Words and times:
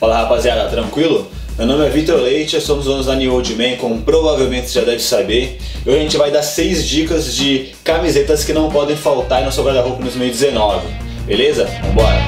Fala 0.00 0.18
rapaziada, 0.18 0.68
tranquilo? 0.68 1.28
Meu 1.56 1.68
nome 1.68 1.86
é 1.86 1.88
Vitor 1.88 2.20
Leite, 2.20 2.60
somos 2.60 2.84
donos 2.84 3.06
da 3.06 3.14
New 3.14 3.32
Old 3.32 3.54
Man, 3.54 3.76
como 3.76 4.02
provavelmente 4.02 4.68
você 4.68 4.80
já 4.80 4.84
deve 4.84 5.00
saber. 5.00 5.60
E 5.86 5.88
hoje 5.88 5.98
a 5.98 6.02
gente 6.02 6.16
vai 6.16 6.32
dar 6.32 6.42
6 6.42 6.84
dicas 6.84 7.32
de 7.32 7.72
camisetas 7.84 8.42
que 8.42 8.52
não 8.52 8.68
podem 8.70 8.96
faltar 8.96 9.44
no 9.44 9.52
seu 9.52 9.62
guarda-roupa 9.62 10.00
em 10.00 10.02
2019. 10.02 10.88
Beleza? 11.26 11.68
Vambora! 11.84 12.18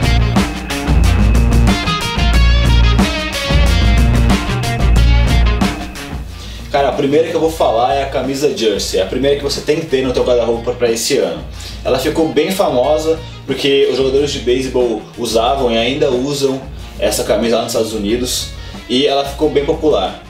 Cara, 6.71 6.91
a 6.91 6.93
primeira 6.93 7.29
que 7.29 7.35
eu 7.35 7.41
vou 7.41 7.51
falar 7.51 7.95
é 7.95 8.05
a 8.05 8.07
camisa 8.07 8.57
jersey, 8.57 9.01
a 9.01 9.07
primeira 9.07 9.37
que 9.39 9.43
você 9.43 9.61
tem 9.61 9.81
que 9.81 9.87
ter 9.87 10.03
no 10.03 10.13
teu 10.13 10.23
guarda-roupa 10.23 10.73
para 10.73 10.91
esse 10.93 11.19
ano. 11.19 11.43
Ela 11.85 11.99
ficou 11.99 12.29
bem 12.29 12.53
famosa 12.53 13.19
porque 13.45 13.89
os 13.91 13.97
jogadores 13.97 14.31
de 14.31 14.39
beisebol 14.41 15.03
usavam 15.19 15.73
e 15.73 15.77
ainda 15.77 16.11
usam 16.11 16.61
essa 16.99 17.25
camisa 17.25 17.57
lá 17.57 17.63
nos 17.63 17.73
Estados 17.73 17.93
Unidos 17.93 18.49
e 18.89 19.07
ela 19.07 19.25
ficou 19.25 19.51
bem 19.51 19.65
popular. 19.65 20.23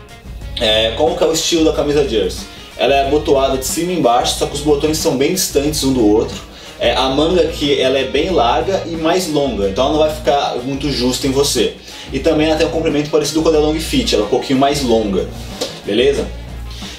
É, 0.61 0.93
como 0.97 1.17
que 1.17 1.23
é 1.23 1.27
o 1.27 1.33
estilo 1.33 1.65
da 1.65 1.73
camisa 1.73 2.09
jersey? 2.09 2.47
Ela 2.79 2.95
é 2.95 3.07
abotoada 3.07 3.57
de 3.57 3.65
cima 3.65 3.93
e 3.93 3.99
embaixo, 3.99 4.39
só 4.39 4.47
que 4.47 4.55
os 4.55 4.61
botões 4.61 4.99
são 4.99 5.17
bem 5.17 5.33
distantes 5.33 5.83
um 5.85 5.93
do 5.93 6.07
outro. 6.07 6.37
É, 6.79 6.95
a 6.95 7.09
manga 7.09 7.41
aqui 7.41 7.81
ela 7.81 7.99
é 7.99 8.05
bem 8.05 8.31
larga 8.31 8.83
e 8.87 8.97
mais 8.97 9.29
longa, 9.29 9.69
então 9.69 9.85
ela 9.85 9.93
não 9.95 10.01
vai 10.01 10.15
ficar 10.15 10.57
muito 10.63 10.91
justa 10.91 11.27
em 11.27 11.31
você. 11.31 11.75
E 12.13 12.19
também 12.19 12.49
ela 12.49 12.57
tem 12.57 12.67
um 12.67 12.71
comprimento 12.71 13.09
parecido 13.09 13.43
com 13.43 13.49
a 13.49 13.53
da 13.53 13.59
Long 13.59 13.79
Fit, 13.81 14.15
ela 14.15 14.25
é 14.25 14.27
um 14.27 14.31
pouquinho 14.31 14.59
mais 14.59 14.83
longa, 14.83 15.27
beleza? 15.87 16.27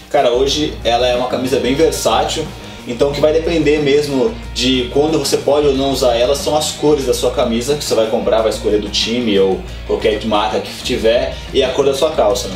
Cara, 0.09 0.31
hoje 0.31 0.73
ela 0.83 1.07
é 1.07 1.15
uma 1.15 1.27
camisa 1.27 1.59
bem 1.59 1.75
versátil, 1.75 2.45
então 2.87 3.09
o 3.09 3.13
que 3.13 3.19
vai 3.19 3.33
depender 3.33 3.79
mesmo 3.79 4.33
de 4.53 4.89
quando 4.93 5.19
você 5.19 5.37
pode 5.37 5.67
ou 5.67 5.73
não 5.73 5.91
usar 5.91 6.15
ela 6.15 6.35
são 6.35 6.55
as 6.55 6.71
cores 6.71 7.05
da 7.05 7.13
sua 7.13 7.31
camisa 7.31 7.75
que 7.75 7.83
você 7.83 7.93
vai 7.93 8.07
comprar, 8.07 8.41
vai 8.41 8.49
escolher 8.49 8.79
do 8.79 8.89
time 8.89 9.37
ou 9.37 9.59
qualquer 9.85 10.23
marca 10.25 10.61
que 10.61 10.71
tiver 10.83 11.35
e 11.53 11.61
a 11.61 11.69
cor 11.69 11.85
da 11.85 11.93
sua 11.93 12.11
calça. 12.11 12.47
Né? 12.47 12.55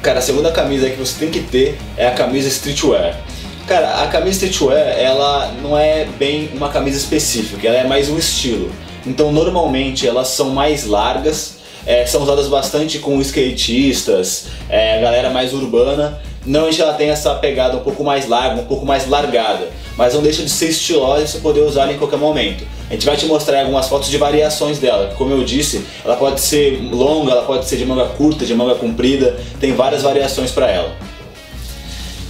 Cara, 0.00 0.20
a 0.20 0.22
segunda 0.22 0.52
camisa 0.52 0.88
que 0.88 0.96
você 0.96 1.18
tem 1.18 1.30
que 1.30 1.40
ter 1.40 1.76
é 1.96 2.06
a 2.06 2.12
camisa 2.12 2.48
streetwear. 2.48 3.20
Cara, 3.66 4.02
a 4.02 4.06
camisa 4.06 4.44
streetwear 4.46 4.78
ela 4.78 5.52
não 5.60 5.76
é 5.76 6.04
bem 6.04 6.50
uma 6.54 6.68
camisa 6.68 6.96
específica, 6.96 7.66
ela 7.66 7.78
é 7.78 7.84
mais 7.84 8.08
um 8.08 8.18
estilo. 8.18 8.70
Então 9.04 9.32
normalmente 9.32 10.06
elas 10.06 10.28
são 10.28 10.50
mais 10.50 10.86
largas, 10.86 11.58
é, 11.84 12.06
são 12.06 12.22
usadas 12.22 12.46
bastante 12.46 13.00
com 13.00 13.20
skatistas, 13.20 14.46
é, 14.68 15.00
galera 15.00 15.30
mais 15.30 15.52
urbana 15.52 16.20
Normalmente 16.44 16.80
ela 16.80 16.94
tem 16.94 17.10
essa 17.10 17.34
pegada 17.36 17.76
um 17.76 17.80
pouco 17.80 18.02
mais 18.02 18.28
larga, 18.28 18.60
um 18.60 18.64
pouco 18.64 18.84
mais 18.84 19.08
largada, 19.08 19.70
mas 19.96 20.14
não 20.14 20.22
deixa 20.22 20.42
de 20.42 20.50
ser 20.50 20.70
estilosa 20.70 21.22
e 21.22 21.28
você 21.28 21.38
poder 21.38 21.60
usar 21.60 21.90
em 21.92 21.98
qualquer 21.98 22.18
momento. 22.18 22.66
A 22.90 22.94
gente 22.94 23.06
vai 23.06 23.16
te 23.16 23.26
mostrar 23.26 23.60
algumas 23.60 23.88
fotos 23.88 24.10
de 24.10 24.18
variações 24.18 24.78
dela. 24.78 25.14
Como 25.16 25.32
eu 25.32 25.44
disse, 25.44 25.84
ela 26.04 26.16
pode 26.16 26.40
ser 26.40 26.80
longa, 26.92 27.32
ela 27.32 27.42
pode 27.42 27.66
ser 27.66 27.76
de 27.76 27.86
manga 27.86 28.06
curta, 28.06 28.44
de 28.44 28.54
manga 28.54 28.74
comprida, 28.74 29.38
tem 29.60 29.72
várias 29.72 30.02
variações 30.02 30.50
para 30.50 30.68
ela. 30.68 30.92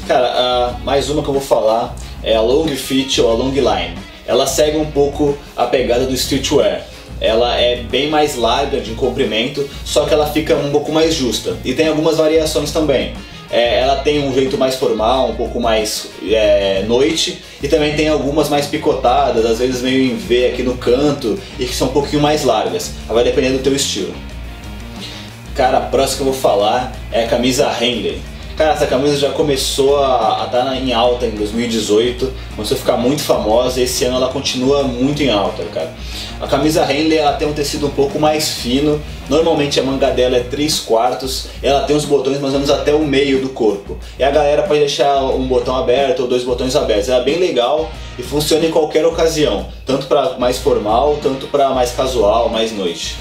Cara, 0.06 0.76
mais 0.84 1.08
uma 1.08 1.22
que 1.22 1.28
eu 1.28 1.34
vou 1.34 1.42
falar 1.42 1.94
é 2.22 2.36
a 2.36 2.40
Long 2.40 2.68
Fit 2.68 3.20
ou 3.20 3.30
a 3.30 3.34
Long 3.34 3.50
Line. 3.50 3.96
Ela 4.26 4.46
segue 4.46 4.76
um 4.76 4.90
pouco 4.90 5.36
a 5.56 5.66
pegada 5.66 6.04
do 6.04 6.14
streetwear 6.14 6.84
ela 7.22 7.56
é 7.56 7.76
bem 7.76 8.10
mais 8.10 8.34
larga 8.34 8.80
de 8.80 8.94
comprimento, 8.94 9.64
só 9.84 10.04
que 10.04 10.12
ela 10.12 10.26
fica 10.26 10.56
um 10.56 10.72
pouco 10.72 10.90
mais 10.90 11.14
justa. 11.14 11.56
E 11.64 11.72
tem 11.72 11.86
algumas 11.86 12.16
variações 12.16 12.72
também. 12.72 13.14
É, 13.52 13.80
ela 13.80 13.96
tem 13.96 14.26
um 14.26 14.32
jeito 14.32 14.56
mais 14.56 14.76
formal, 14.76 15.28
um 15.28 15.34
pouco 15.34 15.60
mais 15.60 16.08
é, 16.26 16.84
noite, 16.88 17.44
e 17.62 17.68
também 17.68 17.94
tem 17.94 18.08
algumas 18.08 18.48
mais 18.48 18.66
picotadas, 18.66 19.44
às 19.44 19.58
vezes 19.58 19.82
meio 19.82 20.10
em 20.10 20.16
V 20.16 20.46
aqui 20.46 20.62
no 20.62 20.78
canto, 20.78 21.38
e 21.58 21.66
que 21.66 21.74
são 21.74 21.88
um 21.88 21.92
pouquinho 21.92 22.22
mais 22.22 22.44
largas. 22.44 22.92
Vai 23.06 23.22
depender 23.22 23.50
do 23.50 23.58
teu 23.58 23.76
estilo. 23.76 24.14
Cara, 25.54 25.76
a 25.76 25.80
próxima 25.82 26.16
que 26.16 26.28
eu 26.28 26.32
vou 26.32 26.40
falar 26.40 26.96
é 27.12 27.24
a 27.24 27.28
camisa 27.28 27.70
Henley. 27.78 28.22
Cara, 28.62 28.74
essa 28.74 28.86
camisa 28.86 29.16
já 29.16 29.30
começou 29.30 29.98
a 29.98 30.44
estar 30.46 30.64
tá 30.64 30.76
em 30.76 30.92
alta 30.92 31.26
em 31.26 31.30
2018, 31.30 32.32
começou 32.54 32.76
a 32.76 32.78
ficar 32.78 32.96
muito 32.96 33.20
famosa 33.20 33.80
e 33.80 33.82
esse 33.82 34.04
ano 34.04 34.18
ela 34.18 34.28
continua 34.28 34.84
muito 34.84 35.20
em 35.20 35.30
alta, 35.30 35.64
cara. 35.64 35.92
A 36.40 36.46
camisa 36.46 36.84
Henley 36.84 37.18
ela 37.18 37.32
tem 37.32 37.48
um 37.48 37.52
tecido 37.52 37.88
um 37.88 37.90
pouco 37.90 38.20
mais 38.20 38.50
fino, 38.50 39.02
normalmente 39.28 39.80
a 39.80 39.82
manga 39.82 40.12
dela 40.12 40.36
é 40.36 40.44
3 40.44 40.78
quartos, 40.78 41.48
ela 41.60 41.80
tem 41.80 41.96
os 41.96 42.04
botões 42.04 42.38
mais 42.38 42.54
ou 42.54 42.60
menos 42.60 42.72
até 42.72 42.94
o 42.94 43.00
meio 43.00 43.40
do 43.42 43.48
corpo. 43.48 43.98
E 44.16 44.22
a 44.22 44.30
galera 44.30 44.62
pode 44.62 44.78
deixar 44.78 45.24
um 45.24 45.44
botão 45.48 45.74
aberto 45.74 46.20
ou 46.20 46.28
dois 46.28 46.44
botões 46.44 46.76
abertos. 46.76 47.08
Ela 47.08 47.22
é 47.22 47.24
bem 47.24 47.40
legal 47.40 47.90
e 48.16 48.22
funciona 48.22 48.64
em 48.64 48.70
qualquer 48.70 49.04
ocasião, 49.04 49.66
tanto 49.84 50.06
para 50.06 50.38
mais 50.38 50.58
formal, 50.58 51.18
tanto 51.20 51.48
para 51.48 51.70
mais 51.70 51.90
casual, 51.90 52.48
mais 52.48 52.70
noite. 52.70 53.16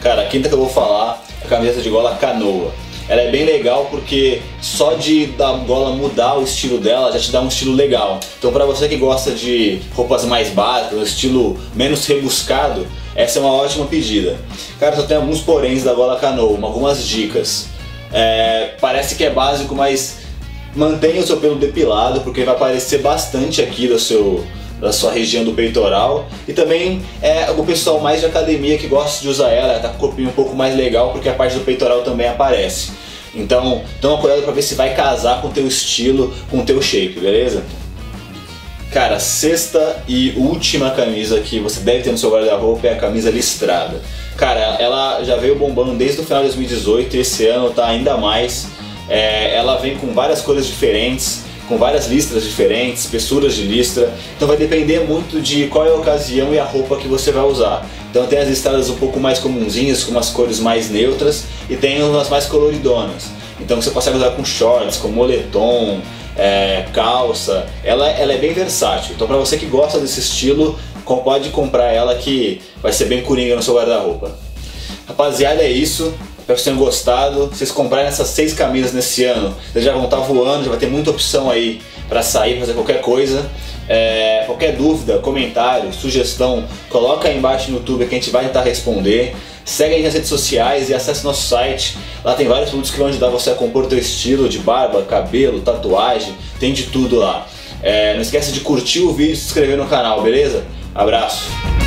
Cara, 0.00 0.22
a 0.22 0.26
quinta 0.26 0.48
que 0.48 0.54
eu 0.56 0.58
vou 0.58 0.68
falar 0.68 1.22
é 1.42 1.46
a 1.46 1.48
camisa 1.48 1.80
de 1.80 1.88
gola 1.88 2.16
canoa. 2.16 2.72
Ela 3.08 3.22
é 3.22 3.30
bem 3.30 3.44
legal 3.44 3.86
porque 3.90 4.42
só 4.60 4.94
de 4.94 5.26
da 5.26 5.52
gola 5.52 5.94
mudar 5.94 6.38
o 6.38 6.42
estilo 6.42 6.78
dela 6.78 7.12
já 7.12 7.20
te 7.20 7.30
dá 7.30 7.40
um 7.40 7.48
estilo 7.48 7.74
legal. 7.74 8.18
Então 8.38 8.52
para 8.52 8.64
você 8.64 8.88
que 8.88 8.96
gosta 8.96 9.30
de 9.30 9.80
roupas 9.94 10.24
mais 10.24 10.50
básicas, 10.50 11.08
estilo 11.08 11.56
menos 11.74 12.04
rebuscado, 12.06 12.86
essa 13.14 13.38
é 13.38 13.42
uma 13.42 13.52
ótima 13.52 13.86
pedida. 13.86 14.36
Cara, 14.80 14.96
só 14.96 15.02
tem 15.02 15.16
alguns 15.16 15.40
poréns 15.40 15.84
da 15.84 15.94
gola 15.94 16.18
canoa, 16.18 16.58
algumas 16.62 17.06
dicas. 17.06 17.68
É, 18.12 18.74
parece 18.80 19.14
que 19.14 19.24
é 19.24 19.30
básico, 19.30 19.74
mas 19.74 20.18
mantenha 20.74 21.20
o 21.20 21.26
seu 21.26 21.38
pelo 21.38 21.56
depilado 21.56 22.20
porque 22.20 22.44
vai 22.44 22.54
aparecer 22.54 23.00
bastante 23.00 23.62
aqui 23.62 23.88
do 23.88 23.98
seu 23.98 24.44
da 24.80 24.92
sua 24.92 25.12
região 25.12 25.44
do 25.44 25.52
peitoral 25.52 26.28
e 26.46 26.52
também 26.52 27.02
é 27.22 27.50
o 27.50 27.64
pessoal 27.64 28.00
mais 28.00 28.20
de 28.20 28.26
academia 28.26 28.76
que 28.76 28.86
gosta 28.86 29.22
de 29.22 29.28
usar 29.28 29.50
ela, 29.50 29.78
tá 29.78 29.88
com 29.88 29.96
o 29.96 29.98
corpinho 29.98 30.28
um 30.28 30.32
pouco 30.32 30.54
mais 30.54 30.76
legal 30.76 31.12
porque 31.12 31.28
a 31.28 31.34
parte 31.34 31.54
do 31.54 31.64
peitoral 31.64 32.02
também 32.02 32.28
aparece. 32.28 32.90
Então, 33.34 33.82
toma 34.00 34.18
cuidado 34.18 34.42
para 34.42 34.52
ver 34.52 34.62
se 34.62 34.74
vai 34.74 34.94
casar 34.94 35.42
com 35.42 35.48
o 35.48 35.50
teu 35.50 35.66
estilo, 35.66 36.34
com 36.50 36.60
o 36.60 36.64
teu 36.64 36.80
shape, 36.80 37.20
beleza? 37.20 37.62
Cara, 38.90 39.18
sexta 39.18 40.02
e 40.08 40.32
última 40.36 40.90
camisa 40.90 41.38
que 41.40 41.58
você 41.58 41.80
deve 41.80 42.02
ter 42.02 42.12
no 42.12 42.16
seu 42.16 42.30
guarda-roupa 42.30 42.86
é 42.86 42.94
a 42.94 42.96
camisa 42.96 43.30
listrada. 43.30 44.00
Cara, 44.38 44.76
ela 44.78 45.22
já 45.22 45.36
veio 45.36 45.54
bombando 45.54 45.94
desde 45.94 46.20
o 46.20 46.24
final 46.24 46.38
de 46.38 46.48
2018 46.48 47.16
e 47.16 47.20
esse 47.20 47.46
ano 47.46 47.70
tá 47.70 47.86
ainda 47.86 48.16
mais. 48.16 48.68
É, 49.08 49.54
ela 49.54 49.76
vem 49.76 49.96
com 49.98 50.14
várias 50.14 50.40
cores 50.40 50.66
diferentes, 50.66 51.44
com 51.68 51.76
várias 51.76 52.06
listras 52.06 52.44
diferentes, 52.44 53.04
espessuras 53.04 53.54
de 53.54 53.62
listra. 53.62 54.12
Então 54.36 54.46
vai 54.46 54.56
depender 54.56 55.00
muito 55.00 55.40
de 55.40 55.66
qual 55.66 55.86
é 55.86 55.90
a 55.90 55.94
ocasião 55.94 56.52
e 56.54 56.58
a 56.58 56.64
roupa 56.64 56.96
que 56.96 57.08
você 57.08 57.30
vai 57.32 57.44
usar. 57.44 57.86
Então 58.10 58.26
tem 58.26 58.38
as 58.38 58.48
listradas 58.48 58.88
um 58.88 58.96
pouco 58.96 59.20
mais 59.20 59.38
comunzinhas, 59.38 60.04
com 60.04 60.12
umas 60.12 60.30
cores 60.30 60.58
mais 60.60 60.90
neutras, 60.90 61.44
e 61.68 61.76
tem 61.76 62.02
umas 62.02 62.28
mais 62.28 62.46
coloridonas. 62.46 63.24
Então 63.60 63.80
você 63.80 63.90
consegue 63.90 64.16
usar 64.16 64.30
com 64.30 64.44
shorts, 64.44 64.96
com 64.96 65.08
moletom, 65.08 66.00
é, 66.36 66.86
calça. 66.92 67.66
Ela, 67.84 68.08
ela 68.10 68.32
é 68.32 68.38
bem 68.38 68.52
versátil. 68.52 69.14
Então 69.14 69.26
para 69.26 69.36
você 69.36 69.56
que 69.56 69.66
gosta 69.66 69.98
desse 69.98 70.20
estilo, 70.20 70.78
pode 71.04 71.50
comprar 71.50 71.92
ela 71.92 72.14
que 72.14 72.60
vai 72.82 72.92
ser 72.92 73.06
bem 73.06 73.22
coringa 73.22 73.56
no 73.56 73.62
seu 73.62 73.74
guarda-roupa. 73.74 74.32
Rapaziada, 75.06 75.62
é 75.62 75.70
isso. 75.70 76.12
Espero 76.46 76.58
que 76.58 76.64
tenham 76.64 76.78
gostado. 76.78 77.46
Vocês 77.46 77.72
comprarem 77.72 78.06
essas 78.06 78.28
seis 78.28 78.52
camisas 78.52 78.92
nesse 78.92 79.24
ano, 79.24 79.52
vocês 79.72 79.84
já 79.84 79.92
vão 79.92 80.04
estar 80.04 80.18
voando, 80.18 80.62
já 80.62 80.70
vai 80.70 80.78
ter 80.78 80.86
muita 80.86 81.10
opção 81.10 81.50
aí 81.50 81.82
para 82.08 82.22
sair, 82.22 82.60
fazer 82.60 82.72
qualquer 82.72 83.00
coisa. 83.00 83.50
É, 83.88 84.44
qualquer 84.46 84.76
dúvida, 84.76 85.18
comentário, 85.18 85.92
sugestão, 85.92 86.64
coloca 86.88 87.26
aí 87.26 87.36
embaixo 87.36 87.72
no 87.72 87.78
YouTube 87.78 88.06
que 88.06 88.14
a 88.14 88.18
gente 88.18 88.30
vai 88.30 88.44
tentar 88.44 88.62
responder. 88.62 89.34
Segue 89.64 89.96
aí 89.96 90.02
nas 90.04 90.14
redes 90.14 90.28
sociais 90.28 90.88
e 90.88 90.94
acesse 90.94 91.24
nosso 91.24 91.48
site. 91.48 91.98
Lá 92.24 92.34
tem 92.34 92.46
vários 92.46 92.68
produtos 92.68 92.92
que 92.92 92.98
vão 92.98 93.08
ajudar 93.08 93.28
você 93.28 93.50
a 93.50 93.54
compor 93.54 93.86
teu 93.86 93.98
estilo 93.98 94.48
de 94.48 94.60
barba, 94.60 95.02
cabelo, 95.02 95.60
tatuagem, 95.62 96.32
tem 96.60 96.72
de 96.72 96.84
tudo 96.84 97.16
lá. 97.16 97.44
É, 97.82 98.14
não 98.14 98.22
esquece 98.22 98.52
de 98.52 98.60
curtir 98.60 99.00
o 99.00 99.12
vídeo 99.12 99.32
e 99.32 99.36
se 99.36 99.46
inscrever 99.46 99.76
no 99.76 99.86
canal, 99.86 100.22
beleza? 100.22 100.64
Abraço! 100.94 101.85